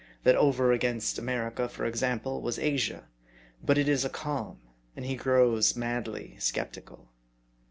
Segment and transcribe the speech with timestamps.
[0.23, 3.07] That over against America, for example, was Asia.
[3.63, 4.57] But it is a calm,
[4.95, 7.11] and he grows madly skeptical.